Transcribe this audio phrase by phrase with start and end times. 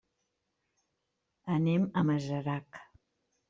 [1.59, 2.85] Anem a Masarac.